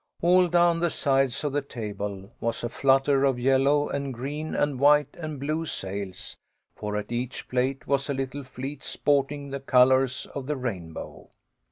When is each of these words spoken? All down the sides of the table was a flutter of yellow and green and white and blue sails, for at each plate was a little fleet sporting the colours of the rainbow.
All 0.23 0.47
down 0.47 0.79
the 0.79 0.89
sides 0.89 1.43
of 1.43 1.53
the 1.53 1.61
table 1.61 2.31
was 2.39 2.63
a 2.63 2.69
flutter 2.69 3.23
of 3.23 3.37
yellow 3.37 3.87
and 3.87 4.11
green 4.15 4.55
and 4.55 4.79
white 4.79 5.15
and 5.19 5.39
blue 5.39 5.67
sails, 5.67 6.35
for 6.75 6.97
at 6.97 7.11
each 7.11 7.47
plate 7.47 7.85
was 7.85 8.09
a 8.09 8.15
little 8.15 8.43
fleet 8.43 8.83
sporting 8.83 9.51
the 9.51 9.59
colours 9.59 10.25
of 10.33 10.47
the 10.47 10.57
rainbow. 10.57 11.29